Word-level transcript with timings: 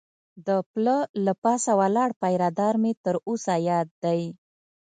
د 0.47 0.49
پله 0.71 0.97
له 1.25 1.33
پاسه 1.43 1.71
ولاړ 1.79 2.09
پیره 2.21 2.49
دار 2.59 2.75
مې 2.81 2.91
تر 3.03 3.15
اوسه 3.27 3.53
یاد 3.69 3.87
دی. 4.03 4.21